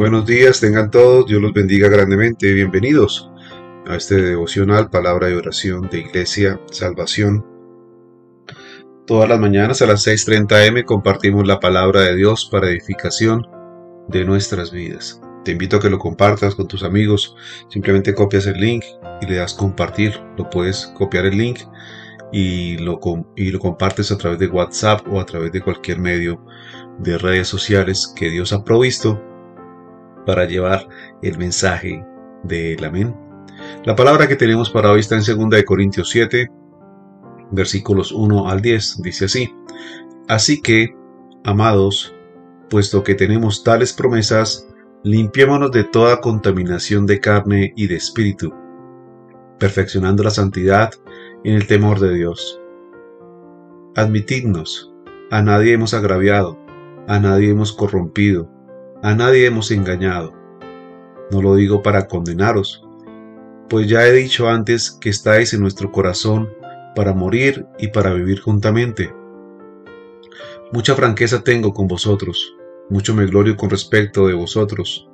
Buenos 0.00 0.24
días, 0.24 0.60
tengan 0.60 0.90
todos, 0.90 1.26
Dios 1.26 1.42
los 1.42 1.52
bendiga 1.52 1.90
grandemente, 1.90 2.54
bienvenidos 2.54 3.30
a 3.86 3.96
este 3.96 4.14
devocional, 4.14 4.88
palabra 4.88 5.26
de 5.26 5.36
oración 5.36 5.90
de 5.90 5.98
Iglesia 5.98 6.58
Salvación. 6.70 7.44
Todas 9.06 9.28
las 9.28 9.38
mañanas 9.38 9.82
a 9.82 9.86
las 9.86 10.06
6.30 10.06 10.68
am 10.68 10.84
compartimos 10.86 11.46
la 11.46 11.60
palabra 11.60 12.00
de 12.00 12.16
Dios 12.16 12.48
para 12.50 12.70
edificación 12.70 13.46
de 14.08 14.24
nuestras 14.24 14.72
vidas. 14.72 15.20
Te 15.44 15.52
invito 15.52 15.76
a 15.76 15.80
que 15.80 15.90
lo 15.90 15.98
compartas 15.98 16.54
con 16.54 16.66
tus 16.66 16.82
amigos, 16.82 17.36
simplemente 17.68 18.14
copias 18.14 18.46
el 18.46 18.58
link 18.58 18.82
y 19.20 19.26
le 19.26 19.36
das 19.36 19.52
compartir, 19.52 20.18
lo 20.38 20.48
puedes 20.48 20.86
copiar 20.96 21.26
el 21.26 21.36
link 21.36 21.58
y 22.32 22.78
lo, 22.78 22.98
y 23.36 23.50
lo 23.50 23.58
compartes 23.58 24.10
a 24.10 24.16
través 24.16 24.38
de 24.38 24.46
WhatsApp 24.46 25.06
o 25.12 25.20
a 25.20 25.26
través 25.26 25.52
de 25.52 25.60
cualquier 25.60 25.98
medio 25.98 26.42
de 27.00 27.18
redes 27.18 27.48
sociales 27.48 28.10
que 28.16 28.30
Dios 28.30 28.54
ha 28.54 28.64
provisto 28.64 29.26
para 30.26 30.44
llevar 30.44 30.88
el 31.22 31.38
mensaje 31.38 32.04
del 32.44 32.84
amén. 32.84 33.14
La 33.84 33.94
palabra 33.94 34.26
que 34.28 34.36
tenemos 34.36 34.70
para 34.70 34.90
hoy 34.90 35.00
está 35.00 35.16
en 35.16 35.50
2 35.50 35.62
Corintios 35.64 36.10
7, 36.10 36.50
versículos 37.50 38.12
1 38.12 38.48
al 38.48 38.60
10. 38.60 39.02
Dice 39.02 39.24
así, 39.26 39.54
Así 40.28 40.62
que, 40.62 40.94
amados, 41.44 42.14
puesto 42.68 43.02
que 43.02 43.16
tenemos 43.16 43.64
tales 43.64 43.92
promesas, 43.92 44.68
limpiémonos 45.02 45.72
de 45.72 45.84
toda 45.84 46.20
contaminación 46.20 47.04
de 47.04 47.18
carne 47.18 47.72
y 47.74 47.88
de 47.88 47.96
espíritu, 47.96 48.54
perfeccionando 49.58 50.22
la 50.22 50.30
santidad 50.30 50.92
en 51.42 51.54
el 51.54 51.66
temor 51.66 51.98
de 51.98 52.14
Dios. 52.14 52.60
Admitidnos, 53.96 54.94
a 55.32 55.42
nadie 55.42 55.72
hemos 55.72 55.94
agraviado, 55.94 56.58
a 57.08 57.18
nadie 57.18 57.50
hemos 57.50 57.72
corrompido, 57.72 58.48
a 59.02 59.14
nadie 59.14 59.46
hemos 59.46 59.70
engañado. 59.70 60.34
No 61.30 61.40
lo 61.40 61.54
digo 61.54 61.82
para 61.82 62.06
condenaros, 62.06 62.84
pues 63.68 63.88
ya 63.88 64.06
he 64.06 64.12
dicho 64.12 64.48
antes 64.48 64.90
que 64.90 65.08
estáis 65.08 65.54
en 65.54 65.60
nuestro 65.60 65.90
corazón 65.92 66.50
para 66.94 67.14
morir 67.14 67.66
y 67.78 67.88
para 67.88 68.12
vivir 68.12 68.40
juntamente. 68.40 69.14
Mucha 70.72 70.94
franqueza 70.94 71.42
tengo 71.42 71.72
con 71.72 71.86
vosotros, 71.86 72.54
mucho 72.90 73.14
me 73.14 73.26
glorio 73.26 73.56
con 73.56 73.70
respecto 73.70 74.26
de 74.26 74.34
vosotros. 74.34 75.08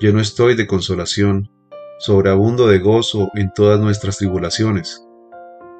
Yo 0.00 0.12
no 0.12 0.20
estoy 0.20 0.54
de 0.54 0.66
consolación, 0.66 1.50
sobreabundo 1.98 2.68
de 2.68 2.78
gozo 2.78 3.30
en 3.34 3.52
todas 3.54 3.80
nuestras 3.80 4.18
tribulaciones. 4.18 5.06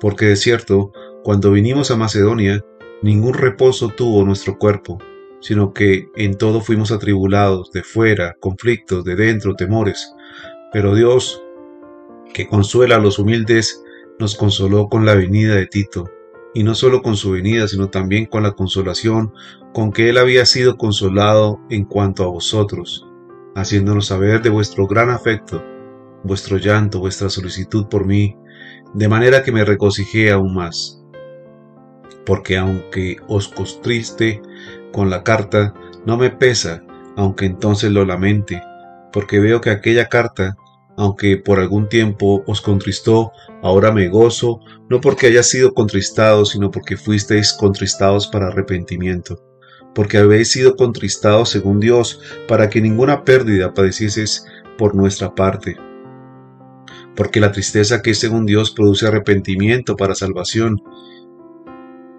Porque 0.01 0.27
de 0.27 0.37
cierto, 0.37 0.93
cuando 1.23 1.53
vinimos 1.53 1.91
a 1.91 1.97
Macedonia, 1.97 2.65
ningún 3.03 3.35
reposo 3.35 3.89
tuvo 3.89 4.25
nuestro 4.25 4.59
cuerpo, 4.59 4.99
sino 5.43 5.75
que 5.75 6.09
en 6.17 6.39
todo 6.39 6.61
fuimos 6.63 6.93
atribulados, 6.93 7.71
de 7.73 7.83
fuera, 7.83 8.37
conflictos, 8.41 9.05
de 9.05 9.17
dentro, 9.17 9.55
temores. 9.55 10.15
Pero 10.73 10.95
Dios, 10.95 11.43
que 12.33 12.47
consuela 12.47 12.97
a 12.97 13.01
los 13.01 13.19
humildes, 13.19 13.83
nos 14.19 14.37
consoló 14.37 14.89
con 14.89 15.05
la 15.05 15.15
venida 15.15 15.55
de 15.57 15.67
Tito, 15.67 16.11
y 16.55 16.63
no 16.63 16.75
solo 16.75 17.03
con 17.03 17.17
su 17.17 17.33
venida, 17.33 17.67
sino 17.67 17.89
también 17.89 18.27
con 18.27 18.43
la 18.43 18.53
consolación 18.53 19.33
con 19.73 19.91
que 19.91 20.11
él 20.11 20.19
había 20.19 20.47
sido 20.47 20.77
consolado 20.77 21.61
en 21.71 21.85
cuanto 21.85 22.25
a 22.25 22.29
vosotros, 22.29 23.07
haciéndonos 23.55 24.07
saber 24.07 24.43
de 24.43 24.51
vuestro 24.51 24.87
gran 24.87 25.11
afecto, 25.11 25.65
vuestro 26.25 26.59
llanto, 26.59 27.01
vuestra 27.01 27.31
solicitud 27.31 27.87
por 27.89 28.07
mí, 28.07 28.37
de 28.95 29.09
manera 29.09 29.43
que 29.43 29.53
me 29.53 29.65
regocijé 29.65 30.31
aún 30.31 30.55
más. 30.55 31.03
Porque 32.27 32.57
aunque 32.57 33.17
os 33.27 33.49
costriste 33.49 34.41
con 34.93 35.11
la 35.11 35.25
carta 35.25 35.75
no 36.07 36.17
me 36.17 36.31
pesa, 36.31 36.83
aunque 37.17 37.47
entonces 37.47 37.91
lo 37.91 38.05
lamente, 38.05 38.63
porque 39.13 39.41
veo 39.41 39.61
que 39.61 39.71
aquella 39.71 40.09
carta, 40.09 40.57
aunque 40.97 41.37
por 41.37 41.59
algún 41.59 41.89
tiempo 41.89 42.43
os 42.47 42.61
contristó, 42.61 43.33
ahora 43.63 43.93
me 43.93 44.09
gozo, 44.09 44.61
no 44.89 45.01
porque 45.01 45.27
haya 45.27 45.43
sido 45.43 45.75
contristado, 45.75 46.45
sino 46.45 46.71
porque 46.71 46.97
fuisteis 46.97 47.53
contristados 47.53 48.27
para 48.27 48.49
arrepentimiento, 48.49 49.43
porque 49.95 50.19
habéis 50.19 50.51
sido 50.51 50.77
contristados 50.77 51.51
según 51.51 51.81
Dios, 51.81 52.21
para 52.49 52.69
que 52.69 52.81
ninguna 52.81 53.25
pérdida 53.25 53.75
padecieses 53.75 54.47
por 54.79 54.95
nuestra 54.95 55.35
parte. 55.35 55.77
Porque 57.15 57.41
la 57.41 57.53
tristeza 57.53 58.01
que 58.01 58.11
es 58.11 58.19
según 58.19 58.47
Dios 58.47 58.71
produce 58.71 59.07
arrepentimiento 59.07 59.97
para 59.97 60.15
salvación, 60.15 60.83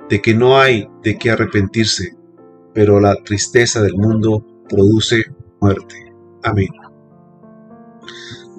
de 0.09 0.21
que 0.21 0.35
no 0.35 0.59
hay 0.59 0.87
de 1.01 1.17
qué 1.17 1.31
arrepentirse, 1.31 2.15
pero 2.73 2.99
la 2.99 3.15
tristeza 3.23 3.81
del 3.81 3.95
mundo 3.95 4.45
produce 4.67 5.25
muerte. 5.59 6.11
Amén. 6.43 6.69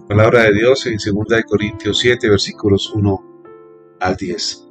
Palabra 0.08 0.44
de 0.44 0.54
Dios 0.54 0.86
en 0.86 0.96
2 0.96 1.42
Corintios 1.46 1.98
7, 1.98 2.28
versículos 2.28 2.92
1 2.94 3.96
al 4.00 4.16
10. 4.16 4.68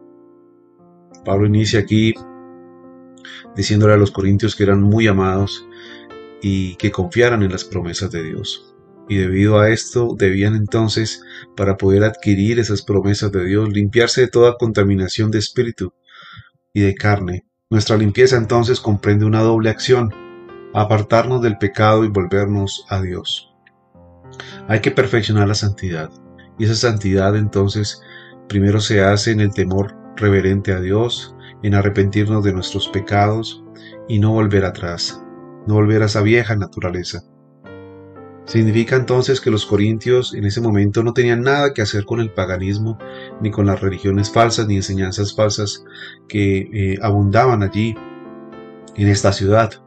Pablo 1.25 1.47
inicia 1.47 1.79
aquí 1.79 2.13
diciéndole 3.55 3.93
a 3.93 3.97
los 3.97 4.11
corintios 4.11 4.55
que 4.55 4.63
eran 4.63 4.81
muy 4.81 5.07
amados 5.07 5.67
y 6.41 6.75
que 6.75 6.91
confiaran 6.91 7.43
en 7.43 7.51
las 7.51 7.63
promesas 7.63 8.11
de 8.11 8.23
Dios. 8.23 8.75
Y 9.09 9.17
debido 9.17 9.59
a 9.59 9.69
esto 9.69 10.15
debían 10.17 10.55
entonces, 10.55 11.23
para 11.55 11.77
poder 11.77 12.03
adquirir 12.03 12.59
esas 12.59 12.81
promesas 12.83 13.31
de 13.31 13.45
Dios, 13.45 13.69
limpiarse 13.69 14.21
de 14.21 14.27
toda 14.27 14.57
contaminación 14.57 15.29
de 15.29 15.39
espíritu 15.39 15.93
y 16.73 16.81
de 16.81 16.95
carne 16.95 17.45
nuestra 17.73 17.97
limpieza 17.97 18.37
entonces 18.37 18.79
comprende 18.79 19.25
una 19.25 19.41
doble 19.41 19.71
acción, 19.71 20.13
apartarnos 20.75 21.41
del 21.41 21.57
pecado 21.57 22.05
y 22.05 22.07
volvernos 22.07 22.85
a 22.87 23.01
Dios. 23.01 23.51
Hay 24.67 24.79
que 24.79 24.91
perfeccionar 24.91 25.47
la 25.47 25.55
santidad, 25.55 26.11
y 26.59 26.65
esa 26.65 26.75
santidad 26.75 27.35
entonces 27.35 27.99
primero 28.47 28.79
se 28.79 29.03
hace 29.03 29.31
en 29.31 29.39
el 29.39 29.51
temor 29.55 29.95
reverente 30.15 30.71
a 30.71 30.79
Dios, 30.79 31.35
en 31.63 31.73
arrepentirnos 31.73 32.43
de 32.43 32.53
nuestros 32.53 32.89
pecados 32.89 33.63
y 34.07 34.19
no 34.19 34.33
volver 34.33 34.65
atrás, 34.65 35.19
no 35.65 35.73
volver 35.73 36.03
a 36.03 36.05
esa 36.05 36.21
vieja 36.21 36.55
naturaleza. 36.55 37.23
Significa 38.45 38.97
entonces 38.97 39.39
que 39.39 39.51
los 39.51 39.65
corintios 39.65 40.33
en 40.33 40.45
ese 40.45 40.59
momento 40.59 41.01
no 41.01 41.13
tenían 41.13 41.41
nada 41.41 41.73
que 41.73 41.81
hacer 41.81 42.03
con 42.03 42.19
el 42.19 42.31
paganismo, 42.31 42.99
ni 43.41 43.51
con 43.51 43.65
las 43.65 43.79
religiones 43.79 44.31
falsas, 44.31 44.67
ni 44.67 44.75
enseñanzas 44.75 45.33
falsas 45.33 45.85
que 46.27 46.69
eh, 46.73 46.99
abundaban 47.01 47.63
allí 47.63 47.95
en 48.95 49.07
esta 49.07 49.31
ciudad. 49.31 49.81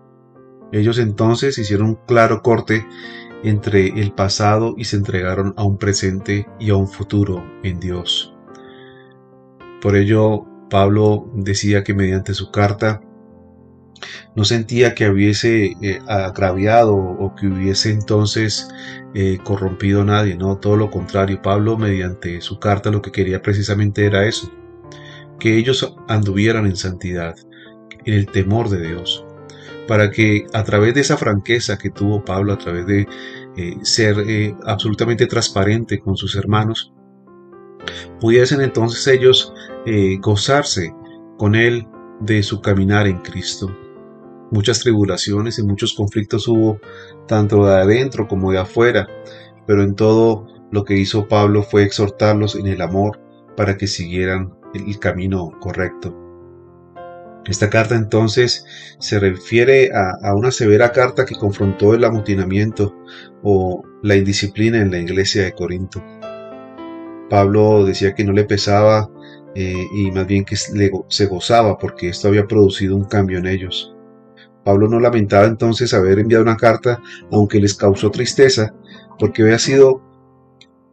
Ellos 0.72 0.98
entonces 0.98 1.58
hicieron 1.58 1.88
un 1.88 1.98
claro 2.06 2.42
corte 2.42 2.86
entre 3.44 3.88
el 4.00 4.12
pasado 4.12 4.74
y 4.76 4.84
se 4.84 4.96
entregaron 4.96 5.54
a 5.56 5.64
un 5.64 5.76
presente 5.76 6.48
y 6.58 6.70
a 6.70 6.76
un 6.76 6.88
futuro 6.88 7.44
en 7.62 7.78
Dios. 7.78 8.34
Por 9.82 9.96
ello, 9.96 10.46
Pablo 10.70 11.30
decía 11.34 11.84
que 11.84 11.94
mediante 11.94 12.34
su 12.34 12.50
carta 12.50 13.02
no 14.34 14.44
sentía 14.44 14.94
que 14.94 15.08
hubiese 15.08 15.76
eh, 15.80 16.00
agraviado 16.06 16.94
o 16.94 17.34
que 17.34 17.46
hubiese 17.46 17.90
entonces 17.90 18.68
eh, 19.14 19.38
corrompido 19.42 20.02
a 20.02 20.04
nadie, 20.04 20.36
no, 20.36 20.58
todo 20.58 20.76
lo 20.76 20.90
contrario, 20.90 21.40
Pablo 21.42 21.76
mediante 21.78 22.40
su 22.40 22.58
carta 22.58 22.90
lo 22.90 23.02
que 23.02 23.12
quería 23.12 23.42
precisamente 23.42 24.04
era 24.04 24.26
eso, 24.26 24.52
que 25.38 25.56
ellos 25.56 25.94
anduvieran 26.08 26.66
en 26.66 26.76
santidad, 26.76 27.34
en 28.04 28.14
el 28.14 28.26
temor 28.26 28.68
de 28.68 28.88
Dios, 28.88 29.24
para 29.88 30.10
que 30.10 30.46
a 30.52 30.64
través 30.64 30.94
de 30.94 31.00
esa 31.00 31.16
franqueza 31.16 31.78
que 31.78 31.90
tuvo 31.90 32.24
Pablo, 32.24 32.52
a 32.52 32.58
través 32.58 32.86
de 32.86 33.06
eh, 33.56 33.76
ser 33.82 34.16
absolutamente 34.64 35.26
transparente 35.26 35.98
con 35.98 36.16
sus 36.16 36.36
hermanos, 36.36 36.92
pudiesen 38.20 38.60
entonces 38.60 39.06
ellos 39.06 39.52
gozarse 40.20 40.92
con 41.38 41.54
él 41.54 41.86
de 42.20 42.42
su 42.42 42.60
caminar 42.60 43.06
en 43.06 43.18
Cristo 43.18 43.70
Muchas 44.50 44.80
tribulaciones 44.80 45.58
y 45.58 45.64
muchos 45.64 45.94
conflictos 45.94 46.46
hubo, 46.48 46.80
tanto 47.26 47.66
de 47.66 47.74
adentro 47.74 48.28
como 48.28 48.52
de 48.52 48.58
afuera, 48.58 49.08
pero 49.66 49.82
en 49.82 49.94
todo 49.94 50.46
lo 50.70 50.84
que 50.84 50.96
hizo 50.96 51.28
Pablo 51.28 51.62
fue 51.62 51.82
exhortarlos 51.82 52.54
en 52.54 52.66
el 52.66 52.80
amor 52.80 53.20
para 53.56 53.76
que 53.76 53.86
siguieran 53.86 54.54
el 54.74 54.98
camino 54.98 55.50
correcto. 55.60 56.14
Esta 57.46 57.70
carta 57.70 57.94
entonces 57.94 58.64
se 58.98 59.20
refiere 59.20 59.90
a, 59.94 60.34
una 60.34 60.50
severa 60.50 60.90
carta 60.90 61.24
que 61.24 61.36
confrontó 61.36 61.94
el 61.94 62.04
amotinamiento 62.04 62.96
o 63.42 63.82
la 64.02 64.16
indisciplina 64.16 64.78
en 64.78 64.90
la 64.90 64.98
iglesia 64.98 65.44
de 65.44 65.52
Corinto. 65.52 66.02
Pablo 67.30 67.84
decía 67.84 68.14
que 68.14 68.24
no 68.24 68.32
le 68.32 68.44
pesaba 68.44 69.08
eh, 69.54 69.86
y 69.94 70.10
más 70.10 70.26
bien 70.26 70.44
que 70.44 70.56
se 70.56 71.26
gozaba 71.26 71.78
porque 71.78 72.08
esto 72.08 72.28
había 72.28 72.46
producido 72.46 72.96
un 72.96 73.04
cambio 73.04 73.38
en 73.38 73.46
ellos. 73.46 73.95
Pablo 74.66 74.88
no 74.88 74.98
lamentaba 74.98 75.46
entonces 75.46 75.94
haber 75.94 76.18
enviado 76.18 76.42
una 76.42 76.56
carta, 76.56 77.00
aunque 77.30 77.60
les 77.60 77.76
causó 77.76 78.10
tristeza, 78.10 78.74
porque 79.16 79.42
había 79.42 79.60
sido 79.60 80.02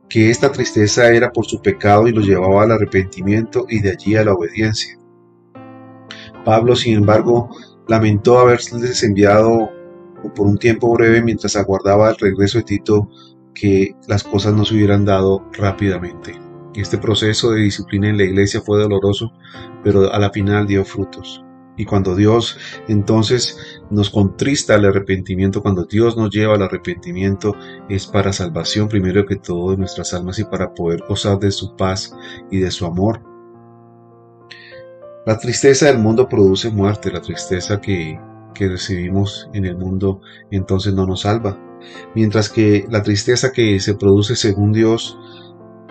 que 0.07 0.29
esta 0.29 0.51
tristeza 0.51 1.09
era 1.11 1.31
por 1.31 1.47
su 1.47 1.59
pecado 1.59 2.07
y 2.07 2.11
lo 2.11 2.21
llevaba 2.21 2.61
al 2.61 2.71
arrepentimiento 2.73 3.65
y 3.67 3.81
de 3.81 3.89
allí 3.89 4.15
a 4.15 4.25
la 4.25 4.33
obediencia. 4.35 4.99
Pablo, 6.45 6.75
sin 6.75 6.97
embargo, 6.97 7.49
lamentó 7.87 8.37
haberles 8.37 9.01
enviado 9.01 9.71
por 10.35 10.45
un 10.45 10.59
tiempo 10.59 10.93
breve 10.93 11.23
mientras 11.23 11.55
aguardaba 11.55 12.11
el 12.11 12.17
regreso 12.17 12.59
de 12.59 12.65
Tito 12.65 13.09
que 13.55 13.95
las 14.07 14.23
cosas 14.23 14.53
no 14.53 14.65
se 14.65 14.75
hubieran 14.75 15.03
dado 15.03 15.49
rápidamente. 15.51 16.39
Este 16.75 16.99
proceso 16.99 17.49
de 17.49 17.61
disciplina 17.61 18.07
en 18.07 18.17
la 18.17 18.23
iglesia 18.25 18.61
fue 18.61 18.79
doloroso, 18.79 19.31
pero 19.83 20.13
a 20.13 20.19
la 20.19 20.29
final 20.29 20.67
dio 20.67 20.85
frutos. 20.85 21.43
Y 21.75 21.85
cuando 21.85 22.15
Dios 22.15 22.57
entonces 22.87 23.81
nos 23.89 24.09
contrista 24.09 24.75
al 24.75 24.85
arrepentimiento, 24.85 25.61
cuando 25.61 25.85
Dios 25.85 26.15
nos 26.15 26.29
lleva 26.29 26.55
al 26.55 26.61
arrepentimiento, 26.61 27.55
es 27.89 28.05
para 28.05 28.33
salvación 28.33 28.87
primero 28.87 29.25
que 29.25 29.37
todo 29.37 29.71
de 29.71 29.77
nuestras 29.77 30.13
almas 30.13 30.37
y 30.39 30.43
para 30.43 30.73
poder 30.73 31.03
gozar 31.07 31.39
de 31.39 31.51
su 31.51 31.75
paz 31.75 32.15
y 32.51 32.59
de 32.59 32.71
su 32.71 32.85
amor. 32.85 33.21
La 35.25 35.37
tristeza 35.37 35.87
del 35.87 35.99
mundo 35.99 36.27
produce 36.27 36.69
muerte, 36.69 37.11
la 37.11 37.21
tristeza 37.21 37.79
que, 37.79 38.19
que 38.53 38.67
recibimos 38.67 39.49
en 39.53 39.65
el 39.65 39.77
mundo 39.77 40.21
entonces 40.51 40.93
no 40.93 41.05
nos 41.05 41.21
salva, 41.21 41.57
mientras 42.13 42.49
que 42.49 42.85
la 42.89 43.01
tristeza 43.03 43.51
que 43.51 43.79
se 43.79 43.95
produce 43.95 44.35
según 44.35 44.73
Dios 44.73 45.17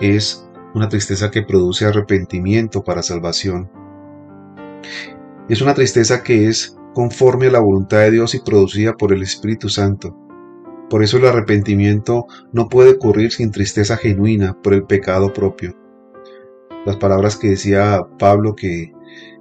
es 0.01 0.47
una 0.75 0.89
tristeza 0.89 1.31
que 1.31 1.43
produce 1.43 1.87
arrepentimiento 1.87 2.83
para 2.83 3.03
salvación. 3.03 3.71
Es 5.49 5.61
una 5.61 5.75
tristeza 5.75 6.23
que 6.23 6.49
es 6.49 6.77
conforme 6.95 7.47
a 7.47 7.53
la 7.53 7.61
voluntad 7.61 7.99
de 7.99 8.13
Dios 8.13 8.35
y 8.35 8.41
producida 8.41 8.93
por 8.93 9.13
el 9.13 9.23
Espíritu 9.23 9.69
Santo. 9.69 10.17
Por 10.89 11.03
eso 11.03 11.17
el 11.17 11.27
arrepentimiento 11.27 12.27
no 12.53 12.69
puede 12.69 12.91
ocurrir 12.91 13.33
sin 13.33 13.51
tristeza 13.51 13.97
genuina 13.97 14.57
por 14.63 14.75
el 14.75 14.85
pecado 14.85 15.33
propio. 15.33 15.75
Las 16.87 16.97
palabras 16.97 17.37
que 17.37 17.51
decía 17.51 18.03
Pablo 18.19 18.55
que 18.55 18.93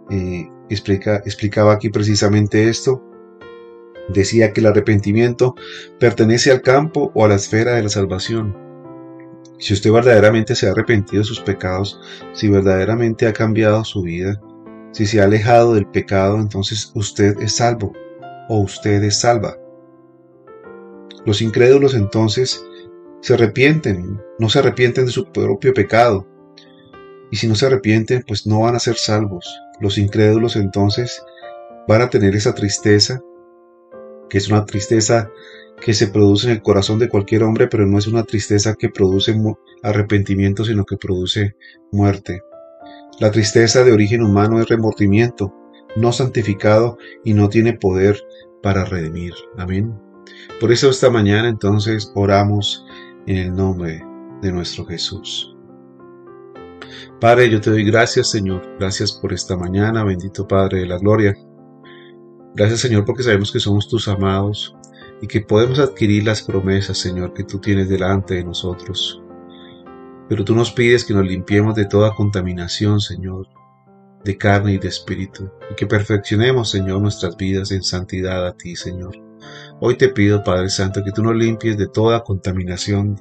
eh, 0.09 0.49
explica, 0.69 1.17
explicaba 1.17 1.73
aquí 1.73 1.89
precisamente 1.89 2.69
esto, 2.69 3.03
decía 4.09 4.53
que 4.53 4.61
el 4.61 4.67
arrepentimiento 4.67 5.55
pertenece 5.99 6.51
al 6.51 6.61
campo 6.61 7.11
o 7.13 7.25
a 7.25 7.27
la 7.27 7.35
esfera 7.35 7.73
de 7.73 7.83
la 7.83 7.89
salvación. 7.89 8.57
Si 9.59 9.73
usted 9.73 9.91
verdaderamente 9.91 10.55
se 10.55 10.67
ha 10.67 10.71
arrepentido 10.71 11.21
de 11.21 11.27
sus 11.27 11.41
pecados, 11.41 11.99
si 12.33 12.49
verdaderamente 12.49 13.27
ha 13.27 13.33
cambiado 13.33 13.83
su 13.83 14.01
vida, 14.01 14.41
si 14.91 15.05
se 15.05 15.21
ha 15.21 15.25
alejado 15.25 15.73
del 15.73 15.87
pecado, 15.87 16.37
entonces 16.39 16.91
usted 16.95 17.39
es 17.39 17.55
salvo 17.55 17.93
o 18.49 18.59
usted 18.59 19.01
es 19.03 19.19
salva. 19.19 19.57
Los 21.25 21.41
incrédulos 21.41 21.93
entonces 21.93 22.65
se 23.21 23.35
arrepienten, 23.35 24.19
no 24.39 24.49
se 24.49 24.59
arrepienten 24.59 25.05
de 25.05 25.11
su 25.11 25.31
propio 25.31 25.73
pecado. 25.73 26.27
Y 27.31 27.37
si 27.37 27.47
no 27.47 27.55
se 27.55 27.67
arrepienten, 27.67 28.23
pues 28.27 28.45
no 28.45 28.61
van 28.61 28.75
a 28.75 28.79
ser 28.79 28.95
salvos. 28.95 29.47
Los 29.79 29.97
incrédulos 29.97 30.55
entonces 30.55 31.23
van 31.87 32.01
a 32.01 32.09
tener 32.09 32.35
esa 32.35 32.53
tristeza, 32.53 33.21
que 34.29 34.37
es 34.37 34.49
una 34.49 34.65
tristeza 34.65 35.29
que 35.79 35.93
se 35.93 36.07
produce 36.07 36.47
en 36.47 36.53
el 36.53 36.61
corazón 36.61 36.99
de 36.99 37.09
cualquier 37.09 37.43
hombre, 37.43 37.67
pero 37.67 37.85
no 37.85 37.97
es 37.97 38.07
una 38.07 38.23
tristeza 38.23 38.75
que 38.75 38.89
produce 38.89 39.35
arrepentimiento, 39.83 40.65
sino 40.65 40.85
que 40.85 40.97
produce 40.97 41.55
muerte. 41.91 42.41
La 43.19 43.31
tristeza 43.31 43.83
de 43.83 43.91
origen 43.91 44.23
humano 44.23 44.59
es 44.59 44.67
remordimiento, 44.67 45.53
no 45.95 46.11
santificado 46.11 46.97
y 47.23 47.33
no 47.33 47.49
tiene 47.49 47.73
poder 47.73 48.21
para 48.63 48.85
redimir. 48.85 49.33
Amén. 49.57 49.93
Por 50.59 50.71
eso 50.71 50.89
esta 50.89 51.09
mañana 51.09 51.49
entonces 51.49 52.11
oramos 52.15 52.85
en 53.27 53.37
el 53.37 53.55
nombre 53.55 54.03
de 54.41 54.51
nuestro 54.51 54.85
Jesús. 54.85 55.55
Padre, 57.19 57.49
yo 57.49 57.61
te 57.61 57.69
doy 57.69 57.83
gracias, 57.83 58.31
Señor. 58.31 58.77
Gracias 58.79 59.11
por 59.11 59.33
esta 59.33 59.55
mañana, 59.55 60.03
bendito 60.03 60.47
Padre 60.47 60.79
de 60.79 60.87
la 60.87 60.97
Gloria. 60.97 61.35
Gracias, 62.55 62.79
Señor, 62.81 63.05
porque 63.05 63.23
sabemos 63.23 63.51
que 63.51 63.59
somos 63.59 63.87
tus 63.87 64.07
amados 64.07 64.75
y 65.21 65.27
que 65.27 65.41
podemos 65.41 65.79
adquirir 65.79 66.25
las 66.25 66.41
promesas, 66.41 66.97
Señor, 66.97 67.33
que 67.33 67.43
tú 67.43 67.59
tienes 67.59 67.87
delante 67.89 68.35
de 68.35 68.43
nosotros. 68.43 69.20
Pero 70.31 70.45
tú 70.45 70.55
nos 70.55 70.71
pides 70.71 71.03
que 71.03 71.13
nos 71.13 71.27
limpiemos 71.27 71.75
de 71.75 71.83
toda 71.83 72.15
contaminación, 72.15 73.01
Señor, 73.01 73.49
de 74.23 74.37
carne 74.37 74.75
y 74.75 74.77
de 74.77 74.87
espíritu, 74.87 75.51
y 75.69 75.75
que 75.75 75.85
perfeccionemos, 75.85 76.71
Señor, 76.71 77.01
nuestras 77.01 77.35
vidas 77.35 77.69
en 77.71 77.83
santidad 77.83 78.47
a 78.47 78.55
ti, 78.55 78.77
Señor. 78.77 79.11
Hoy 79.81 79.97
te 79.97 80.07
pido, 80.07 80.41
Padre 80.41 80.69
Santo, 80.69 81.03
que 81.03 81.11
tú 81.11 81.21
nos 81.21 81.35
limpies 81.35 81.77
de 81.77 81.89
toda 81.89 82.23
contaminación 82.23 83.19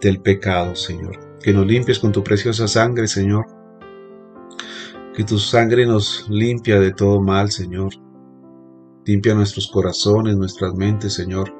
del 0.00 0.20
pecado, 0.22 0.74
Señor. 0.74 1.38
Que 1.38 1.52
nos 1.52 1.68
limpies 1.68 2.00
con 2.00 2.10
tu 2.10 2.24
preciosa 2.24 2.66
sangre, 2.66 3.06
Señor. 3.06 3.46
Que 5.14 5.22
tu 5.22 5.38
sangre 5.38 5.86
nos 5.86 6.28
limpia 6.28 6.80
de 6.80 6.92
todo 6.92 7.22
mal, 7.22 7.52
Señor. 7.52 7.92
Limpia 9.06 9.36
nuestros 9.36 9.68
corazones, 9.68 10.34
nuestras 10.34 10.74
mentes, 10.74 11.14
Señor 11.14 11.59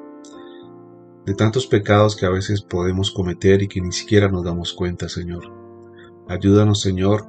de 1.25 1.33
tantos 1.35 1.67
pecados 1.67 2.15
que 2.15 2.25
a 2.25 2.29
veces 2.29 2.61
podemos 2.61 3.11
cometer 3.11 3.61
y 3.61 3.67
que 3.67 3.81
ni 3.81 3.91
siquiera 3.91 4.27
nos 4.27 4.43
damos 4.43 4.73
cuenta, 4.73 5.07
Señor. 5.07 5.51
Ayúdanos, 6.27 6.81
Señor, 6.81 7.27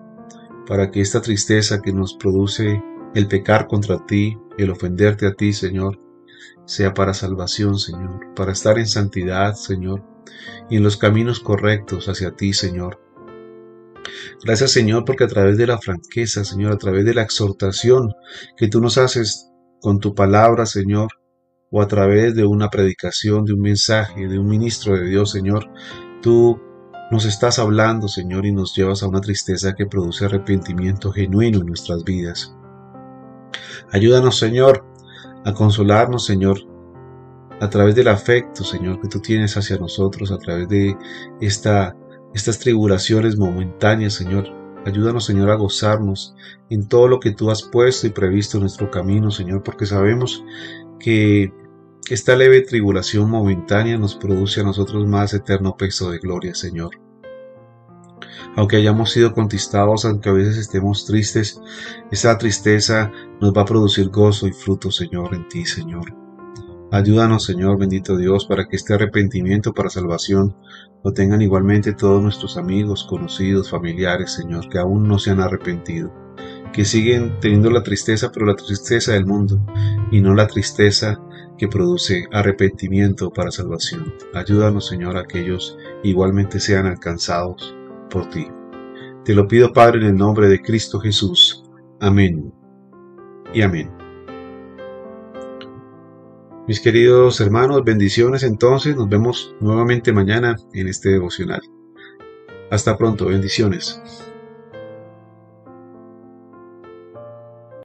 para 0.67 0.91
que 0.91 1.01
esta 1.01 1.21
tristeza 1.21 1.81
que 1.81 1.93
nos 1.93 2.15
produce 2.15 2.83
el 3.15 3.29
pecar 3.29 3.67
contra 3.67 4.05
ti, 4.07 4.39
el 4.59 4.71
ofenderte 4.71 5.27
a 5.27 5.35
ti, 5.35 5.53
Señor, 5.53 5.99
sea 6.65 6.95
para 6.95 7.15
salvación, 7.15 7.79
Señor, 7.79 8.35
para 8.35 8.53
estar 8.53 8.79
en 8.79 8.87
santidad, 8.87 9.55
Señor, 9.55 10.03
y 10.71 10.77
en 10.77 10.83
los 10.83 10.97
caminos 10.97 11.41
correctos 11.41 12.09
hacia 12.09 12.31
ti, 12.33 12.53
Señor. 12.53 13.01
Gracias, 14.45 14.73
Señor, 14.73 15.05
porque 15.05 15.25
a 15.25 15.29
través 15.29 15.57
de 15.59 15.67
la 15.67 15.79
franqueza, 15.79 16.45
Señor, 16.45 16.73
a 16.73 16.79
través 16.79 17.05
de 17.05 17.15
la 17.15 17.23
exhortación 17.23 18.13
que 18.57 18.69
tú 18.69 18.81
nos 18.81 18.99
haces 18.99 19.51
con 19.81 20.01
tu 20.01 20.15
palabra, 20.15 20.67
Señor, 20.67 21.09
o 21.73 21.81
a 21.81 21.89
través 21.89 22.35
de 22.35 22.45
una 22.45 22.69
predicación, 22.69 23.47
de 23.47 23.55
un 23.55 23.61
mensaje, 23.61 24.29
de 24.29 24.39
un 24.39 24.47
ministro 24.47 24.95
de 24.95 25.07
Dios, 25.07 25.31
Señor, 25.31 25.71
tú 26.21 26.61
nos 27.11 27.25
estás 27.25 27.59
hablando, 27.59 28.09
Señor, 28.09 28.45
y 28.45 28.53
nos 28.53 28.77
llevas 28.77 29.03
a 29.03 29.09
una 29.09 29.23
tristeza 29.23 29.73
que 29.75 29.87
produce 29.87 30.27
arrepentimiento 30.27 31.11
genuino 31.11 31.61
en 31.61 31.67
nuestras 31.67 32.05
vidas. 32.05 32.55
Ayúdanos, 33.91 34.39
Señor, 34.39 34.85
a 35.47 35.55
consolarnos, 35.55 36.27
Señor, 36.27 36.59
a 37.59 37.71
través 37.71 37.95
del 37.95 38.09
afecto, 38.09 38.65
Señor, 38.65 39.01
que 39.01 39.09
tú 39.09 39.21
tienes 39.21 39.57
hacia 39.57 39.79
nosotros, 39.79 40.31
a 40.31 40.39
través 40.39 40.69
de 40.69 40.95
esta, 41.41 41.97
estas 42.35 42.59
tribulaciones 42.59 43.39
momentáneas, 43.39 44.13
Señor. 44.13 44.47
Ayúdanos, 44.85 45.25
Señor, 45.25 45.49
a 45.51 45.55
gozarnos 45.55 46.35
en 46.69 46.87
todo 46.87 47.09
lo 47.09 47.19
que 47.19 47.31
tú 47.31 47.51
has 47.51 47.63
puesto 47.63 48.07
y 48.07 48.11
previsto 48.11 48.59
en 48.59 48.63
nuestro 48.63 48.91
camino, 48.91 49.31
Señor, 49.31 49.63
porque 49.63 49.87
sabemos 49.87 50.45
que 50.99 51.53
esta 52.11 52.37
leve 52.37 52.63
tribulación 52.63 53.31
momentánea 53.31 53.97
nos 53.97 54.17
produce 54.17 54.61
a 54.61 54.65
nosotros 54.65 55.07
más 55.07 55.35
eterno 55.35 55.77
peso 55.77 56.11
de 56.11 56.19
gloria, 56.19 56.55
Señor. 56.55 56.91
Aunque 58.57 58.77
hayamos 58.77 59.11
sido 59.11 59.33
conquistados, 59.33 60.05
aunque 60.05 60.29
a 60.29 60.33
veces 60.33 60.57
estemos 60.57 61.07
tristes, 61.07 61.61
esa 62.11 62.37
tristeza 62.39 63.11
nos 63.41 63.53
va 63.53 63.63
a 63.63 63.67
producir 63.67 64.09
gozo 64.09 64.47
y 64.47 64.53
fruto, 64.53 64.91
Señor, 64.91 65.35
en 65.35 65.49
ti, 65.49 65.65
Señor. 65.65 66.15
Ayúdanos, 66.91 67.45
Señor, 67.45 67.79
bendito 67.79 68.19
Dios, 68.19 68.45
para 68.45 68.69
que 68.69 68.77
este 68.77 68.93
arrepentimiento 68.93 69.73
para 69.73 69.89
salvación 69.89 70.55
lo 71.03 71.13
tengan 71.13 71.41
igualmente 71.41 71.95
todos 71.95 72.23
nuestros 72.23 72.59
amigos, 72.59 73.07
conocidos, 73.09 73.71
familiares, 73.71 74.33
Señor, 74.33 74.69
que 74.69 74.79
aún 74.79 75.09
no 75.09 75.19
se 75.19 75.31
han 75.31 75.41
arrepentido, 75.41 76.13
que 76.73 76.85
siguen 76.85 77.41
teniendo 77.41 77.71
la 77.71 77.83
tristeza, 77.83 78.31
pero 78.31 78.45
la 78.45 78.57
tristeza 78.57 79.13
del 79.13 79.25
mundo, 79.25 79.65
y 80.11 80.21
no 80.21 80.35
la 80.35 80.47
tristeza 80.47 81.19
que 81.59 81.69
produce 81.69 82.27
arrepentimiento 82.33 83.31
para 83.31 83.51
salvación. 83.51 84.15
Ayúdanos, 84.35 84.89
Señor, 84.89 85.17
a 85.17 85.25
que 85.25 85.41
ellos 85.41 85.77
igualmente 86.03 86.61
sean 86.61 86.87
alcanzados 86.87 87.75
por 88.11 88.29
ti. 88.29 88.49
Te 89.25 89.35
lo 89.35 89.47
pido, 89.47 89.73
Padre, 89.73 90.01
en 90.01 90.07
el 90.07 90.17
nombre 90.17 90.49
de 90.49 90.61
Cristo 90.61 90.99
Jesús. 90.99 91.65
Amén. 92.01 92.53
Y 93.55 93.63
amén. 93.63 93.91
Mis 96.67 96.81
queridos 96.81 97.41
hermanos, 97.41 97.85
bendiciones 97.85 98.43
entonces. 98.43 98.97
Nos 98.97 99.09
vemos 99.09 99.55
nuevamente 99.61 100.13
mañana 100.13 100.57
en 100.73 100.89
este 100.89 101.11
devocional. 101.11 101.61
Hasta 102.71 102.97
pronto, 102.97 103.27
bendiciones. 103.27 104.01